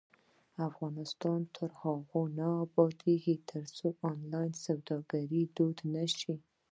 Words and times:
افغانستان 0.69 1.39
تر 1.55 1.69
هغو 1.81 2.21
نه 2.37 2.47
ابادیږي، 2.65 3.35
ترڅو 3.49 3.85
آنلاین 4.11 4.51
سوداګري 4.65 5.41
دود 5.55 5.77
نشي. 5.95 6.35